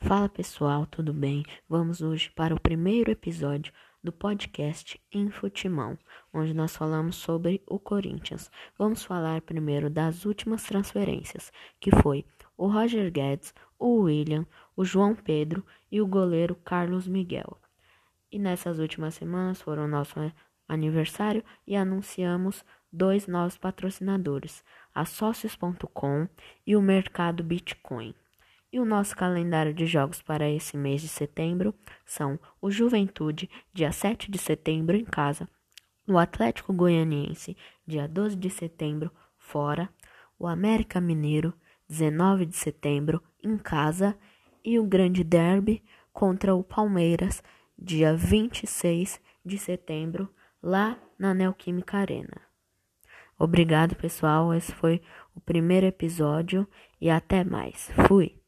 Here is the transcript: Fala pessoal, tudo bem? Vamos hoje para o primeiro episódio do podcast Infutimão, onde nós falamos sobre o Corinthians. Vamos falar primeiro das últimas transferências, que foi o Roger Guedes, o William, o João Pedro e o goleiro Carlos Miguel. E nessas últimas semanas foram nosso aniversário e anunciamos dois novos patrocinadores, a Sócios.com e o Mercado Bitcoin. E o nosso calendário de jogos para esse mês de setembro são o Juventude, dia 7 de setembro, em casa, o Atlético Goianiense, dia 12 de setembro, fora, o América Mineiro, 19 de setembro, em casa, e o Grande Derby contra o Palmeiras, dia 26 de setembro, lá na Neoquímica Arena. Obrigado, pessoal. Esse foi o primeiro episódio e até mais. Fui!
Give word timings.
Fala 0.00 0.28
pessoal, 0.28 0.86
tudo 0.86 1.12
bem? 1.12 1.44
Vamos 1.68 2.00
hoje 2.00 2.30
para 2.30 2.54
o 2.54 2.60
primeiro 2.60 3.10
episódio 3.10 3.72
do 4.04 4.12
podcast 4.12 5.00
Infutimão, 5.12 5.98
onde 6.32 6.54
nós 6.54 6.76
falamos 6.76 7.16
sobre 7.16 7.60
o 7.66 7.78
Corinthians. 7.78 8.48
Vamos 8.78 9.02
falar 9.02 9.40
primeiro 9.40 9.90
das 9.90 10.24
últimas 10.24 10.62
transferências, 10.62 11.50
que 11.80 11.90
foi 11.90 12.24
o 12.56 12.68
Roger 12.68 13.10
Guedes, 13.10 13.52
o 13.78 14.02
William, 14.02 14.46
o 14.76 14.84
João 14.84 15.14
Pedro 15.16 15.64
e 15.90 16.00
o 16.00 16.06
goleiro 16.06 16.54
Carlos 16.54 17.08
Miguel. 17.08 17.58
E 18.30 18.38
nessas 18.38 18.78
últimas 18.78 19.14
semanas 19.14 19.60
foram 19.60 19.88
nosso 19.88 20.14
aniversário 20.68 21.42
e 21.66 21.74
anunciamos 21.74 22.64
dois 22.92 23.26
novos 23.26 23.58
patrocinadores, 23.58 24.62
a 24.94 25.04
Sócios.com 25.04 26.28
e 26.64 26.76
o 26.76 26.82
Mercado 26.82 27.42
Bitcoin. 27.42 28.14
E 28.72 28.80
o 28.80 28.84
nosso 28.84 29.16
calendário 29.16 29.72
de 29.72 29.86
jogos 29.86 30.20
para 30.20 30.50
esse 30.50 30.76
mês 30.76 31.00
de 31.00 31.08
setembro 31.08 31.74
são 32.04 32.38
o 32.60 32.70
Juventude, 32.70 33.48
dia 33.72 33.92
7 33.92 34.30
de 34.30 34.38
setembro, 34.38 34.96
em 34.96 35.04
casa, 35.04 35.48
o 36.08 36.18
Atlético 36.18 36.72
Goianiense, 36.72 37.56
dia 37.86 38.06
12 38.06 38.36
de 38.36 38.50
setembro, 38.50 39.10
fora, 39.38 39.88
o 40.38 40.46
América 40.46 41.00
Mineiro, 41.00 41.52
19 41.88 42.46
de 42.46 42.56
setembro, 42.56 43.22
em 43.42 43.56
casa, 43.56 44.16
e 44.64 44.78
o 44.78 44.84
Grande 44.84 45.22
Derby 45.22 45.82
contra 46.12 46.54
o 46.54 46.62
Palmeiras, 46.62 47.42
dia 47.78 48.16
26 48.16 49.20
de 49.44 49.58
setembro, 49.58 50.28
lá 50.62 50.98
na 51.18 51.32
Neoquímica 51.32 51.98
Arena. 51.98 52.40
Obrigado, 53.38 53.94
pessoal. 53.94 54.52
Esse 54.54 54.72
foi 54.72 55.02
o 55.34 55.40
primeiro 55.40 55.86
episódio 55.86 56.66
e 57.00 57.10
até 57.10 57.44
mais. 57.44 57.90
Fui! 58.08 58.40